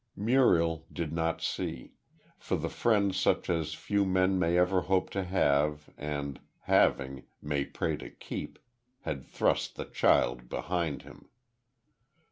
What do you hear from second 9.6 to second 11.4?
the child behind him.